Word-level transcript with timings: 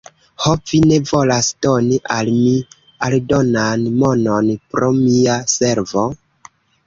Ho, 0.43 0.51
vi 0.69 0.77
ne 0.91 0.95
volas 1.09 1.49
doni 1.65 1.99
al 2.15 2.31
mi 2.37 2.55
aldonan 3.09 3.85
monon 3.99 4.49
pro 4.73 4.91
mia 5.03 5.37
servo? 5.57 6.07